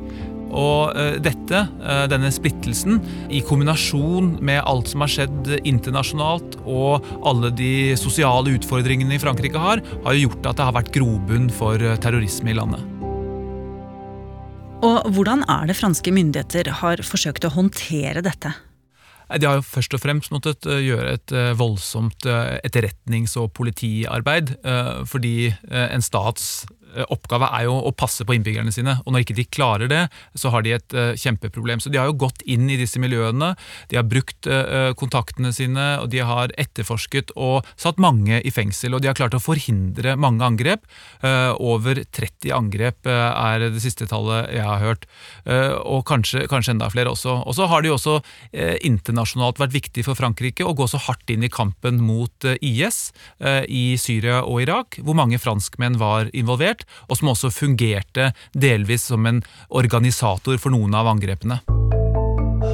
og 0.55 0.95
uh, 0.95 1.17
dette, 1.23 1.65
uh, 1.83 2.05
denne 2.11 2.31
splittelsen, 2.33 3.01
i 3.35 3.43
kombinasjon 3.45 4.37
med 4.45 4.63
alt 4.63 4.93
som 4.93 5.05
har 5.05 5.13
skjedd 5.13 5.55
internasjonalt, 5.63 6.59
og 6.65 7.05
alle 7.27 7.53
de 7.55 7.95
sosiale 8.01 8.55
utfordringene 8.57 9.17
i 9.17 9.23
Frankrike 9.23 9.61
har, 9.61 9.83
har 10.05 10.17
jo 10.17 10.29
gjort 10.29 10.51
at 10.53 10.61
det 10.61 10.69
har 10.69 10.77
vært 10.79 10.93
grobunn 10.95 11.49
for 11.55 11.81
uh, 11.83 11.97
terrorisme 12.03 12.55
i 12.55 12.59
landet. 12.59 12.93
Og 14.85 15.09
hvordan 15.17 15.47
er 15.49 15.71
det 15.71 15.79
franske 15.79 16.13
myndigheter 16.13 16.69
har 16.83 17.01
forsøkt 17.07 17.47
å 17.49 17.55
håndtere 17.55 18.21
dette? 18.25 18.53
De 19.41 19.49
har 19.49 19.57
jo 19.57 19.65
først 19.65 19.95
og 19.97 20.03
fremst 20.03 20.35
måttet 20.35 20.67
gjøre 20.69 21.15
et 21.17 21.33
voldsomt 21.57 22.27
etterretnings- 22.29 23.39
og 23.41 23.49
politiarbeid. 23.57 24.53
Fordi 25.09 25.49
en 25.73 26.05
stats 26.05 26.67
Eh, 26.84 26.84
oppgave 27.13 27.49
er 27.57 27.67
jo 27.67 27.75
å 27.89 27.93
passe 27.97 28.25
på 28.27 28.37
innbyggerne 28.37 28.73
sine. 28.75 28.97
Og 29.05 29.15
når 29.15 29.25
ikke 29.25 29.37
de 29.39 29.47
klarer 29.49 29.91
det, 29.91 30.03
så 30.39 30.53
har 30.55 30.65
de 30.65 30.75
et 30.77 30.97
uh, 30.97 31.13
kjempeproblem. 31.19 31.83
Så 31.83 31.93
de 31.93 32.01
har 32.01 32.09
jo 32.11 32.19
gått 32.25 32.45
inn 32.47 32.69
i 32.71 32.79
disse 32.81 33.01
miljøene, 33.03 33.55
de 33.91 33.99
har 33.99 34.07
brukt 34.09 34.49
uh, 34.51 34.93
kontaktene 34.99 35.53
sine, 35.55 35.87
og 36.03 36.11
de 36.15 36.23
har 36.25 36.55
etterforsket 36.61 37.35
og 37.35 37.67
satt 37.81 38.01
mange 38.03 38.41
i 38.41 38.53
fengsel. 38.55 38.95
Og 38.95 39.03
de 39.03 39.11
har 39.11 39.19
klart 39.19 39.37
å 39.37 39.43
forhindre 39.43 40.17
mange 40.21 40.45
angrep. 40.45 40.85
Over 41.25 42.01
30 42.15 42.53
angrep 42.55 43.09
er 43.09 43.63
det 43.63 43.83
siste 43.83 44.07
tallet 44.11 44.51
jeg 44.55 44.65
har 44.65 44.83
hørt. 44.83 45.07
og 45.47 46.05
kanskje, 46.09 46.45
kanskje, 46.51 46.75
enda 46.75 46.89
flere 46.93 47.13
også. 47.13 47.37
Og 47.47 47.57
så 47.57 47.67
har 47.71 47.83
det 47.83 47.91
jo 47.91 47.97
også 47.97 48.17
internasjonalt 48.87 49.61
vært 49.61 49.75
viktig 49.75 50.05
for 50.07 50.19
Frankrike 50.19 50.67
å 50.67 50.75
gå 50.77 50.87
så 50.91 51.01
hardt 51.07 51.31
inn 51.33 51.47
i 51.47 51.53
kampen 51.53 52.01
mot 52.05 52.49
IS 52.55 53.13
i 53.69 53.85
Syria 54.01 54.43
og 54.45 54.65
Irak, 54.65 54.99
hvor 55.05 55.17
mange 55.19 55.41
franskmenn 55.43 55.99
var 56.01 56.31
involvert 56.37 56.84
og 57.09 57.19
som 57.19 57.33
også 57.35 57.51
fungerte 57.51 58.33
delvis 58.53 59.09
som 59.11 59.27
en 59.27 59.43
organisator 59.69 60.59
for 60.59 60.75
noen 60.75 60.95
av 60.95 61.11
angrepene. 61.15 61.61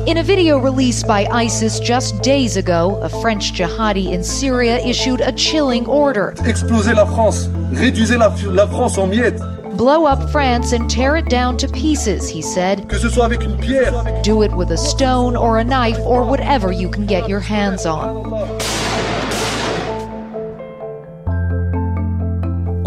In 0.06 0.18
a 0.18 0.22
video 0.22 0.58
released 0.58 1.06
by 1.06 1.26
ISIS 1.26 1.78
just 1.80 2.22
days 2.22 2.56
ago, 2.56 2.98
a 3.02 3.08
French 3.08 3.52
jihadi 3.52 4.12
in 4.12 4.24
Syria 4.24 4.78
issued 4.78 5.20
a 5.20 5.32
chilling 5.32 5.86
order. 5.86 6.34
Explosez 6.46 6.94
la 6.94 7.04
France, 7.04 7.48
réduisez 7.72 8.16
la, 8.16 8.34
la 8.46 8.66
France 8.66 8.98
en 8.98 9.08
miettes. 9.08 9.42
Blow 9.76 10.06
up 10.06 10.30
France 10.30 10.72
and 10.72 10.90
tear 10.90 11.16
it 11.16 11.28
down 11.28 11.56
to 11.56 11.68
pieces, 11.68 12.28
he 12.28 12.42
said. 12.42 12.88
Que 12.88 12.98
ce 12.98 13.08
soit 13.08 13.24
avec 13.24 13.42
une 13.42 13.56
pierre. 13.56 13.92
Do 14.22 14.42
it 14.42 14.52
with 14.52 14.70
a 14.70 14.76
stone 14.76 15.36
or 15.36 15.58
a 15.58 15.64
knife 15.64 15.98
or 16.00 16.24
whatever 16.24 16.72
you 16.72 16.88
can 16.88 17.06
get 17.06 17.28
your 17.28 17.40
hands 17.40 17.86
on. 17.86 18.24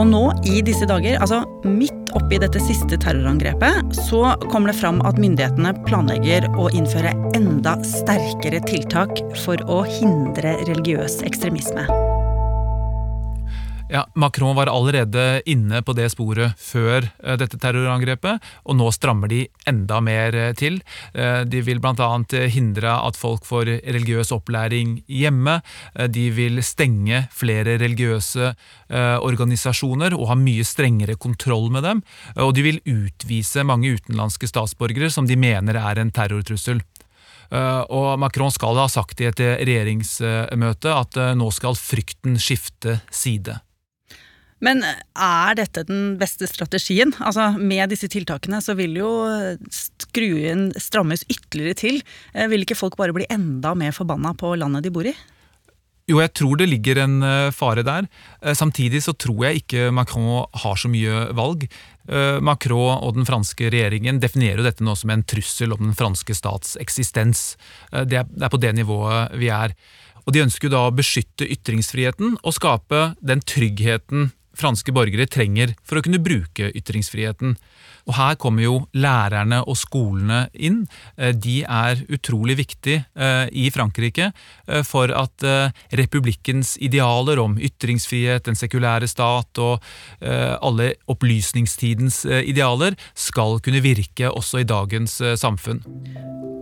Og 0.04 0.10
nå 0.12 0.24
i 0.52 0.58
disse 0.68 0.84
dager, 0.84 1.16
altså 1.24 1.46
midt 1.64 2.12
oppi 2.18 2.36
dette 2.42 2.60
siste 2.60 2.98
terrorangrepet, 3.00 3.96
så 4.10 4.34
kommer 4.52 4.74
det 4.74 4.76
fram 4.82 5.00
at 5.08 5.20
myndighetene 5.22 5.72
planlegger 5.88 6.50
å 6.60 6.68
innføre 6.76 7.14
enda 7.38 7.78
sterkere 7.88 8.60
tiltak 8.68 9.24
for 9.46 9.64
å 9.72 9.86
hindre 9.88 10.58
religiøs 10.68 11.22
ekstremisme. 11.24 11.88
Ja, 13.90 14.08
Macron 14.16 14.56
var 14.56 14.68
allerede 14.68 15.42
inne 15.46 15.82
på 15.84 15.94
det 15.94 16.08
sporet 16.14 16.56
før 16.58 17.04
uh, 17.04 17.34
dette 17.38 17.60
terrorangrepet, 17.60 18.40
og 18.64 18.78
nå 18.80 18.88
strammer 18.96 19.28
de 19.28 19.42
enda 19.68 20.00
mer 20.02 20.38
uh, 20.38 20.52
til. 20.56 20.80
Uh, 21.12 21.44
de 21.44 21.60
vil 21.68 21.82
bl.a. 21.84 22.08
hindre 22.54 22.94
at 22.96 23.20
folk 23.20 23.44
får 23.46 23.74
religiøs 23.84 24.32
opplæring 24.32 25.02
hjemme. 25.12 25.60
de 26.10 26.24
vil 26.34 26.64
stenge 26.64 27.26
flere 27.32 27.76
religiøse 27.78 28.54
organisasjoner 28.90 30.16
og 30.16 30.28
ha 30.32 30.36
mye 30.38 30.64
strengere 30.66 31.16
kontroll 31.16 31.70
med 31.72 31.84
dem. 31.84 32.02
Og 32.38 32.54
de 32.56 32.64
vil 32.66 32.80
utvise 32.86 33.64
mange 33.68 33.94
utenlandske 33.94 34.48
statsborgere 34.50 35.12
som 35.14 35.28
de 35.28 35.38
mener 35.38 35.78
er 35.80 36.00
en 36.00 36.12
terrortrussel. 36.12 36.82
Og 37.52 38.20
Macron 38.20 38.52
skal 38.52 38.80
ha 38.80 38.88
sagt 38.90 39.22
i 39.22 39.30
et 39.30 39.40
regjeringsmøte 39.40 40.96
at 40.96 41.22
nå 41.38 41.52
skal 41.54 41.78
frykten 41.80 42.40
skifte 42.42 43.00
side. 43.12 43.60
Men 44.64 44.80
er 44.86 45.58
dette 45.60 45.84
den 45.90 46.16
beste 46.20 46.48
strategien? 46.48 47.12
Altså, 47.20 47.52
Med 47.60 47.92
disse 47.92 48.08
tiltakene 48.12 48.62
så 48.64 48.78
vil 48.80 48.96
jo 49.02 49.12
skruen 49.74 50.70
strammes 50.80 51.26
ytterligere 51.28 51.80
til. 51.80 52.02
Eh, 52.34 52.48
vil 52.52 52.64
ikke 52.64 52.80
folk 52.80 52.98
bare 53.00 53.16
bli 53.16 53.28
enda 53.34 53.74
mer 53.76 53.96
forbanna 53.96 54.34
på 54.38 54.56
landet 54.60 54.86
de 54.86 54.94
bor 54.94 55.08
i? 55.10 55.16
Jo, 56.08 56.18
jeg 56.20 56.34
tror 56.36 56.60
det 56.60 56.68
ligger 56.68 57.00
en 57.04 57.24
eh, 57.24 57.50
fare 57.56 57.84
der. 57.84 58.08
Eh, 58.42 58.56
samtidig 58.56 59.04
så 59.04 59.16
tror 59.16 59.48
jeg 59.48 59.64
ikke 59.64 59.90
Macron 59.96 60.46
har 60.64 60.80
så 60.80 60.92
mye 60.92 61.28
valg. 61.36 61.68
Macron 62.44 63.00
og 63.00 63.14
den 63.16 63.24
franske 63.24 63.70
regjeringen 63.72 64.18
definerer 64.20 64.60
jo 64.60 64.66
dette 64.66 64.84
nå 64.84 64.92
som 65.00 65.14
en 65.14 65.22
trussel 65.24 65.72
om 65.72 65.86
den 65.86 65.94
franske 65.96 66.36
stats 66.36 66.74
eksistens. 66.76 67.54
Det 67.88 68.20
er 68.20 68.52
på 68.52 68.60
det 68.60 68.74
nivået 68.76 69.32
vi 69.40 69.48
er. 69.48 69.72
Og 70.28 70.36
De 70.36 70.42
ønsker 70.44 70.68
jo 70.68 70.74
da 70.74 70.82
å 70.90 70.92
beskytte 70.92 71.48
ytringsfriheten 71.48 72.36
og 72.44 72.58
skape 72.58 73.06
den 73.24 73.40
tryggheten 73.40 74.34
franske 74.58 74.94
borgere 74.96 75.28
trenger 75.30 75.74
for 75.86 76.00
å 76.00 76.04
kunne 76.06 76.22
bruke 76.24 76.72
ytringsfriheten. 76.78 77.58
Og 78.04 78.18
Her 78.18 78.36
kommer 78.40 78.66
jo 78.66 78.76
lærerne 79.00 79.62
og 79.64 79.78
skolene 79.80 80.48
inn. 80.54 80.84
Eh, 81.18 81.32
de 81.32 81.62
er 81.64 82.04
utrolig 82.12 82.58
viktige 82.60 83.06
eh, 83.16 83.48
i 83.50 83.70
Frankrike 83.74 84.32
eh, 84.32 84.84
for 84.88 85.12
at 85.16 85.46
republikkens 85.96 86.76
idealer 86.84 87.40
om 87.42 87.56
ytringsfrihet, 87.62 88.44
den 88.46 88.58
sekulære 88.58 89.08
stat 89.10 89.60
og 89.62 89.84
alle 90.24 90.94
opplysningstidens 91.12 92.24
idealer 92.26 92.96
skal 93.18 93.60
kunne 93.64 93.82
virke 93.84 94.30
også 94.32 94.62
i 94.62 94.68
dagens 94.68 95.18
samfunn. 95.40 95.82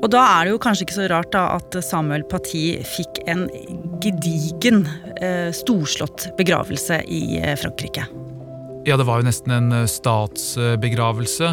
Og 0.01 0.09
da 0.13 0.23
er 0.39 0.47
det 0.47 0.55
jo 0.55 0.61
kanskje 0.61 0.87
ikke 0.87 0.97
så 0.97 1.09
rart 1.11 1.31
da 1.35 1.43
at 1.57 1.77
Samuel 1.85 2.25
Paty 2.29 2.63
fikk 2.95 3.21
en 3.29 3.45
gedigen, 4.01 4.83
storslått 5.53 6.31
begravelse 6.37 7.03
i 7.05 7.37
Frankrike. 7.61 8.07
Ja, 8.85 8.97
det 8.97 9.05
var 9.05 9.19
jo 9.21 9.27
nesten 9.27 9.51
en 9.53 9.73
eh, 9.75 9.85
statsbegravelse 9.85 11.49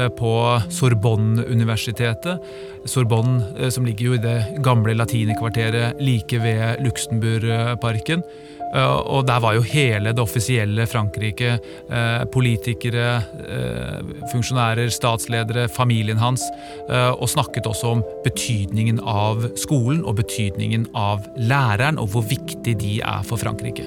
eh, 0.00 0.06
på 0.16 0.32
Sorbonne-universitetet. 0.72 2.40
Sorbonne, 2.88 3.42
eh, 3.58 3.68
som 3.68 3.84
ligger 3.84 4.06
jo 4.06 4.14
i 4.16 4.22
det 4.22 4.62
gamle 4.64 4.94
latinekvarteret 4.96 6.00
like 6.00 6.40
ved 6.40 6.80
Luxembourgparken. 6.86 8.24
Eh, 8.70 8.96
og 9.10 9.26
der 9.26 9.40
var 9.42 9.56
jo 9.56 9.64
hele 9.66 10.12
det 10.14 10.22
offisielle 10.22 10.86
Frankrike, 10.86 11.56
eh, 11.90 12.24
politikere, 12.32 13.22
eh, 13.42 14.26
funksjonærer, 14.30 14.90
statsledere, 14.90 15.68
familien 15.68 16.18
hans, 16.18 16.42
og 16.90 17.28
snakket 17.28 17.66
også 17.66 17.86
om 17.90 18.02
betydningen 18.24 19.00
av 19.00 19.56
skolen 19.56 20.04
og 20.04 20.16
betydningen 20.16 20.86
av 20.94 21.26
læreren, 21.38 21.98
og 21.98 22.08
hvor 22.10 22.22
viktig 22.22 22.78
de 22.78 23.00
er 23.00 23.22
for 23.22 23.36
Frankrike. 23.36 23.86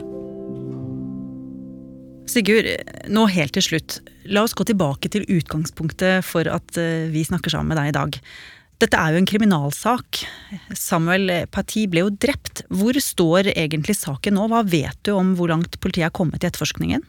Sigurd, 2.27 2.65
nå 3.09 3.27
helt 3.29 3.53
til 3.53 3.61
slutt. 3.63 3.99
La 4.25 4.43
oss 4.43 4.53
gå 4.53 4.63
tilbake 4.63 5.09
til 5.09 5.25
utgangspunktet 5.27 6.23
for 6.23 6.47
at 6.47 6.79
vi 7.11 7.23
snakker 7.23 7.51
sammen 7.51 7.73
med 7.73 7.77
deg 7.77 7.91
i 7.91 7.97
dag. 7.99 8.19
Dette 8.81 8.99
er 8.99 9.13
jo 9.13 9.21
en 9.21 9.27
kriminalsak. 9.29 10.23
Samuel 10.75 11.29
Paty 11.53 11.85
ble 11.91 12.05
jo 12.05 12.13
drept. 12.13 12.63
Hvor 12.73 12.97
står 12.99 13.53
egentlig 13.53 13.95
saken 13.99 14.37
nå? 14.37 14.47
Hva 14.51 14.63
vet 14.67 14.97
du 15.05 15.13
om 15.15 15.35
hvor 15.37 15.53
langt 15.53 15.79
politiet 15.83 16.09
er 16.09 16.15
kommet 16.15 16.43
i 16.43 16.49
etterforskningen? 16.49 17.05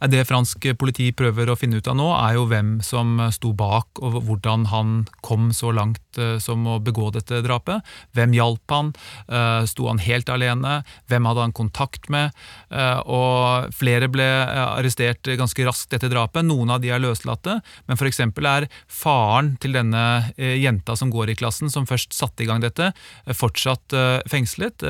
Det 0.00 0.24
fransk 0.28 0.66
politi 0.78 1.08
prøver 1.16 1.48
å 1.48 1.56
finne 1.58 1.80
ut 1.80 1.88
av 1.88 1.96
nå, 1.96 2.08
er 2.18 2.36
jo 2.36 2.46
hvem 2.50 2.76
som 2.84 3.16
sto 3.32 3.52
bak, 3.56 4.00
og 4.04 4.18
hvordan 4.26 4.66
han 4.72 4.92
kom 5.24 5.48
så 5.56 5.72
langt 5.74 6.20
eh, 6.20 6.36
som 6.42 6.66
å 6.68 6.78
begå 6.82 7.08
dette 7.14 7.40
drapet. 7.44 7.84
Hvem 8.16 8.36
hjalp 8.36 8.74
han? 8.74 8.92
Eh, 9.28 9.64
sto 9.70 9.88
han 9.88 10.02
helt 10.02 10.30
alene? 10.32 10.80
Hvem 11.10 11.28
hadde 11.30 11.46
han 11.46 11.56
kontakt 11.56 12.10
med? 12.12 12.36
Eh, 12.70 13.00
og 13.08 13.72
flere 13.76 14.10
ble 14.12 14.26
arrestert 14.66 15.28
ganske 15.38 15.66
raskt 15.66 15.96
etter 15.96 16.12
drapet. 16.12 16.44
Noen 16.46 16.74
av 16.76 16.82
de 16.84 16.92
er 16.92 17.02
løslatte, 17.02 17.58
men 17.88 18.00
f.eks. 18.00 18.22
er 18.26 18.68
faren 18.92 19.54
til 19.62 19.76
denne 19.76 20.04
jenta 20.36 20.96
som 20.98 21.10
går 21.12 21.32
i 21.32 21.38
klassen, 21.38 21.70
som 21.72 21.88
først 21.88 22.14
satte 22.16 22.44
i 22.44 22.48
gang 22.48 22.62
dette, 22.62 22.92
fortsatt 23.36 23.94
fengslet 24.30 24.84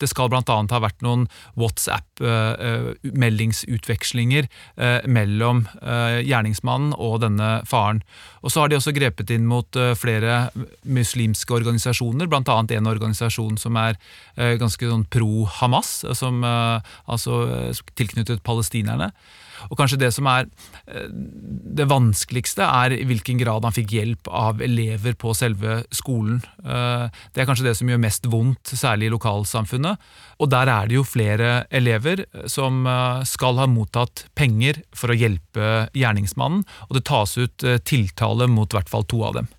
det 0.00 0.08
skal 0.10 0.28
bl.a. 0.32 0.42
ha 0.44 0.80
vært 0.82 1.02
noen 1.04 1.28
WhatsApp-meldingsutvekslinger 1.58 4.48
eh, 4.48 5.00
mellom 5.10 5.66
eh, 5.82 6.20
gjerningsmannen 6.26 6.94
og 6.96 7.20
denne 7.24 7.62
faren. 7.68 8.02
Og 8.42 8.50
Så 8.52 8.60
har 8.62 8.68
de 8.70 8.76
også 8.78 8.96
grepet 8.96 9.30
inn 9.34 9.46
mot 9.50 9.76
eh, 9.76 9.98
flere 9.98 10.34
muslimske 10.84 11.54
organisasjoner, 11.58 12.26
bl.a. 12.30 12.58
en 12.78 12.92
organisasjon 12.92 13.56
som 13.60 13.72
er 13.80 13.94
ganske 14.38 14.86
sånn 14.86 15.04
pro 15.10 15.44
Hamas, 15.58 16.04
som, 16.16 16.44
altså 16.44 17.32
tilknyttet 17.98 18.42
palestinerne. 18.46 19.08
Og 19.68 19.78
kanskje 19.78 20.00
det 20.00 20.10
som 20.14 20.28
er 20.30 20.46
eh, 20.86 21.08
det 21.78 21.88
vanskeligste, 21.90 22.64
er 22.64 22.94
i 22.96 23.04
hvilken 23.08 23.40
grad 23.40 23.66
han 23.66 23.74
fikk 23.74 23.94
hjelp 23.96 24.30
av 24.30 24.62
elever 24.64 25.16
på 25.18 25.34
selve 25.36 25.82
skolen. 25.94 26.40
Eh, 26.64 27.08
det 27.34 27.42
er 27.42 27.48
kanskje 27.48 27.68
det 27.68 27.76
som 27.78 27.90
gjør 27.90 28.02
mest 28.02 28.28
vondt, 28.30 28.74
særlig 28.74 29.08
i 29.08 29.14
lokalsamfunnet. 29.14 30.08
Og 30.38 30.52
der 30.52 30.70
er 30.72 30.88
det 30.88 30.98
jo 30.98 31.06
flere 31.06 31.64
elever 31.74 32.24
som 32.50 32.86
eh, 32.86 33.24
skal 33.28 33.60
ha 33.62 33.68
mottatt 33.70 34.26
penger 34.38 34.82
for 34.96 35.12
å 35.12 35.18
hjelpe 35.18 35.88
gjerningsmannen, 35.96 36.64
og 36.88 36.96
det 36.96 37.06
tas 37.08 37.36
ut 37.38 37.66
tiltale 37.88 38.48
mot 38.50 38.70
i 38.70 38.78
hvert 38.78 38.90
fall 38.90 39.06
to 39.08 39.24
av 39.26 39.40
dem. 39.40 39.50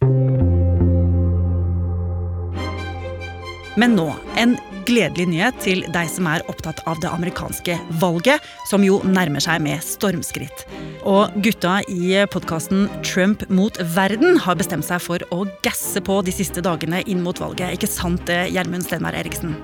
Men 3.79 3.93
nå, 3.95 4.09
en 4.35 4.57
gledelig 4.89 5.27
nyhet 5.29 5.59
til 5.63 5.83
deg 5.93 6.09
som 6.11 6.27
er 6.31 6.43
opptatt 6.49 6.81
av 6.89 6.99
det 7.03 7.11
amerikanske 7.11 7.77
valget, 8.01 8.45
som 8.69 8.83
jo 8.85 8.99
nærmer 9.05 9.43
seg 9.43 9.61
med 9.63 9.83
stormskritt. 9.85 10.65
Og 11.07 11.35
gutta 11.45 11.79
i 11.91 12.17
podkasten 12.33 12.87
Trump 13.05 13.45
mot 13.53 13.77
verden 13.95 14.39
har 14.41 14.57
bestemt 14.59 14.87
seg 14.87 15.03
for 15.03 15.23
å 15.35 15.45
gasse 15.65 16.01
på 16.03 16.21
de 16.25 16.33
siste 16.35 16.63
dagene 16.65 17.03
inn 17.05 17.21
mot 17.25 17.37
valget. 17.39 17.77
Ikke 17.77 17.91
sant, 17.91 18.27
Gjermund 18.27 18.87
Stenberg 18.87 19.21
Eriksen? 19.21 19.55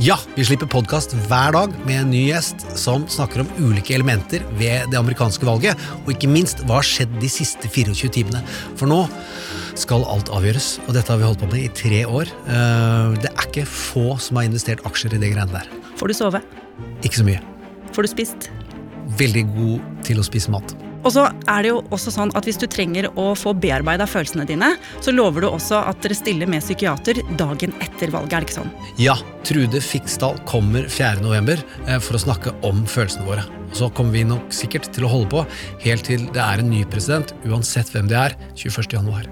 Ja, 0.00 0.16
vi 0.34 0.44
slipper 0.48 0.66
podkast 0.72 1.12
hver 1.28 1.52
dag 1.54 1.74
med 1.84 1.98
en 2.00 2.08
ny 2.10 2.22
gjest 2.30 2.64
som 2.80 3.04
snakker 3.12 3.44
om 3.44 3.50
ulike 3.60 3.92
elementer 3.94 4.42
ved 4.56 4.88
det 4.90 4.98
amerikanske 4.98 5.46
valget, 5.46 5.78
og 6.02 6.14
ikke 6.14 6.30
minst 6.32 6.64
hva 6.64 6.80
har 6.80 6.88
skjedd 6.88 7.12
de 7.20 7.28
siste 7.30 7.68
24 7.68 8.08
timene. 8.16 8.40
For 8.80 8.88
nå 8.90 9.04
skal 9.78 10.04
alt 10.10 10.30
avgjøres, 10.32 10.76
og 10.86 10.96
dette 10.96 11.12
har 11.12 11.20
vi 11.20 11.26
holdt 11.26 11.42
på 11.42 11.50
med 11.52 11.64
i 11.64 11.72
tre 11.76 12.02
år. 12.06 12.30
Eh, 12.46 13.18
det 13.22 13.32
er 13.32 13.48
ikke 13.48 13.66
få 13.68 14.18
som 14.22 14.40
har 14.40 14.48
investert 14.48 14.84
aksjer 14.88 15.16
i 15.16 15.22
det 15.22 15.32
greiene 15.34 15.52
der. 15.52 15.68
Får 16.00 16.12
du 16.12 16.16
sove? 16.16 16.42
Ikke 17.02 17.20
så 17.20 17.26
mye. 17.26 17.42
Får 17.92 18.06
du 18.06 18.12
spist? 18.12 18.48
Veldig 19.18 19.44
god 19.52 19.92
til 20.06 20.22
å 20.22 20.26
spise 20.26 20.52
mat. 20.52 20.74
Og 21.02 21.10
så 21.10 21.24
er 21.50 21.64
det 21.64 21.72
jo 21.72 21.80
også 21.90 22.12
sånn 22.14 22.30
at 22.38 22.46
Hvis 22.46 22.60
du 22.62 22.68
trenger 22.70 23.08
å 23.18 23.32
få 23.38 23.54
bearbeida 23.58 24.06
følelsene 24.06 24.46
dine, 24.46 24.76
så 25.02 25.14
lover 25.14 25.42
du 25.44 25.48
også 25.50 25.80
at 25.90 26.02
dere 26.04 26.14
stiller 26.14 26.50
med 26.50 26.62
psykiater 26.62 27.18
dagen 27.38 27.74
etter 27.82 28.12
valget. 28.14 28.32
er 28.32 28.44
det 28.44 28.50
ikke 28.50 28.60
sånn? 28.60 28.74
Ja. 29.02 29.16
Trude 29.42 29.80
Fiksdal 29.82 30.38
kommer 30.46 30.86
4.11. 30.86 31.64
Eh, 31.88 31.98
for 31.98 32.14
å 32.14 32.22
snakke 32.22 32.54
om 32.62 32.84
følelsene 32.86 33.26
våre. 33.26 33.42
Og 33.72 33.78
Så 33.78 33.88
kommer 33.96 34.12
vi 34.12 34.24
nok 34.28 34.52
sikkert 34.52 34.90
til 34.92 35.06
å 35.08 35.10
holde 35.12 35.30
på 35.32 35.44
helt 35.84 36.04
til 36.08 36.26
det 36.34 36.42
er 36.44 36.60
en 36.60 36.68
ny 36.70 36.84
president, 36.92 37.32
uansett 37.48 37.88
hvem 37.94 38.10
det 38.10 38.18
er, 38.20 38.36
21.1. 38.54 39.30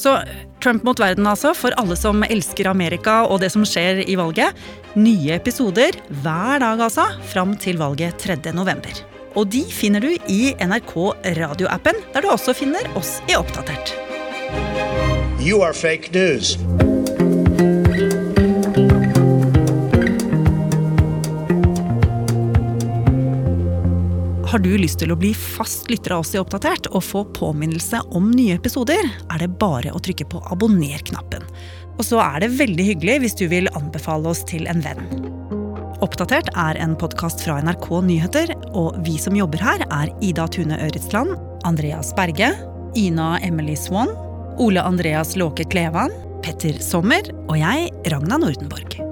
Så 0.00 0.16
Trump 0.64 0.84
mot 0.86 0.98
verden, 0.98 1.26
altså, 1.28 1.52
for 1.56 1.76
alle 1.80 1.96
som 1.98 2.24
elsker 2.24 2.70
Amerika 2.70 3.22
og 3.28 3.42
det 3.42 3.52
som 3.52 3.66
skjer 3.68 4.02
i 4.08 4.16
valget. 4.18 4.56
Nye 4.96 5.36
episoder 5.36 5.96
hver 6.24 6.62
dag, 6.64 6.80
altså, 6.88 7.06
fram 7.28 7.56
til 7.60 7.80
valget 7.82 8.16
3.11. 8.22 9.04
Og 9.36 9.48
de 9.52 9.62
finner 9.72 10.04
du 10.04 10.12
i 10.28 10.52
NRK 10.60 10.96
radioappen, 11.38 12.00
der 12.14 12.24
du 12.24 12.32
også 12.32 12.56
finner 12.56 12.88
oss 12.98 13.18
i 13.28 13.36
Oppdatert. 13.38 13.96
You 15.42 15.62
are 15.62 15.72
fake 15.72 16.12
news. 16.12 16.56
Har 24.52 24.60
du 24.60 24.74
lyst 24.76 24.98
til 25.00 25.08
å 25.08 25.16
bli 25.16 25.30
fast 25.32 25.86
lytter 25.88 26.12
av 26.12 26.26
oss 26.26 26.34
i 26.34 26.38
Oppdatert 26.40 26.90
og 26.90 27.00
få 27.06 27.22
påminnelse 27.32 28.02
om 28.12 28.26
nye 28.36 28.58
episoder, 28.58 28.98
er 29.00 29.40
det 29.40 29.54
bare 29.56 29.94
å 29.96 30.00
trykke 30.04 30.26
på 30.28 30.42
abonner-knappen. 30.52 31.46
Og 31.96 32.02
så 32.04 32.18
er 32.20 32.42
det 32.44 32.50
veldig 32.58 32.84
hyggelig 32.90 33.14
hvis 33.22 33.38
du 33.40 33.46
vil 33.48 33.70
anbefale 33.72 34.28
oss 34.28 34.42
til 34.50 34.68
en 34.68 34.84
venn. 34.84 35.00
Oppdatert 36.04 36.50
er 36.52 36.76
en 36.84 36.98
podkast 37.00 37.40
fra 37.46 37.62
NRK 37.64 37.88
Nyheter, 38.10 38.52
og 38.76 38.98
vi 39.06 39.16
som 39.16 39.38
jobber 39.40 39.64
her, 39.64 39.86
er 39.88 40.12
Ida 40.20 40.44
Tune 40.52 40.76
Øretsland, 40.84 41.32
Andreas 41.64 42.12
Berge, 42.18 42.50
Ina 42.92 43.38
Emily 43.40 43.78
Swann, 43.80 44.12
Ole 44.60 44.84
Andreas 44.84 45.32
Låke 45.40 45.64
Klevan, 45.64 46.12
Petter 46.44 46.76
Sommer 46.84 47.24
og 47.46 47.56
jeg, 47.56 47.88
Ragna 48.12 48.42
Nordenborg. 48.44 49.11